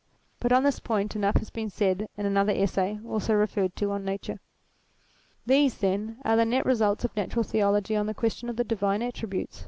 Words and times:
But 0.39 0.51
on 0.51 0.63
this 0.63 0.79
point 0.79 1.15
enough 1.15 1.35
has 1.37 1.51
been 1.51 1.69
said 1.69 2.07
in 2.17 2.25
another 2.25 2.51
Essay, 2.51 2.99
already 3.05 3.35
referred 3.35 3.75
to, 3.75 3.91
on 3.91 4.03
Nature. 4.03 4.39
These, 5.45 5.77
then, 5.77 6.17
are 6.25 6.35
the 6.35 6.43
net 6.43 6.65
results 6.65 7.05
of 7.05 7.15
Natural 7.15 7.43
Theology 7.43 7.95
on 7.95 8.07
the 8.07 8.15
question 8.15 8.49
of 8.49 8.55
the 8.55 8.63
divine 8.63 9.03
attributes. 9.03 9.59